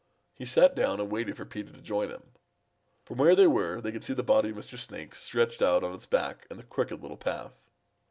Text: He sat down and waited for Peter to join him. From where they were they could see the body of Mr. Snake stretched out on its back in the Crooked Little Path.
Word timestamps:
He 0.33 0.47
sat 0.47 0.73
down 0.75 0.99
and 0.99 1.11
waited 1.11 1.37
for 1.37 1.45
Peter 1.45 1.71
to 1.71 1.79
join 1.79 2.09
him. 2.09 2.23
From 3.05 3.17
where 3.19 3.35
they 3.35 3.45
were 3.45 3.79
they 3.81 3.91
could 3.91 4.03
see 4.03 4.15
the 4.15 4.23
body 4.23 4.49
of 4.49 4.55
Mr. 4.55 4.79
Snake 4.79 5.13
stretched 5.13 5.61
out 5.61 5.83
on 5.83 5.93
its 5.93 6.07
back 6.07 6.47
in 6.49 6.57
the 6.57 6.63
Crooked 6.63 7.03
Little 7.03 7.17
Path. 7.17 7.53